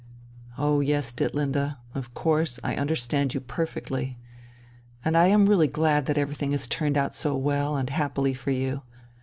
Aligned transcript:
"Oh 0.57 0.79
yes, 0.79 1.11
Ditlinde, 1.11 1.77
of 1.93 2.15
course, 2.15 2.59
I 2.63 2.73
understand 2.75 3.35
you 3.35 3.39
perfectly. 3.39 4.17
And 5.05 5.15
I 5.15 5.27
am 5.27 5.45
really 5.45 5.67
glad 5.67 6.07
that 6.07 6.17
everything 6.17 6.53
has 6.53 6.65
turned 6.67 6.97
out 6.97 7.13
so 7.13 7.35
well 7.37 7.77
and 7.77 7.87
happily 7.87 8.33
for 8.33 8.49
you. 8.49 8.81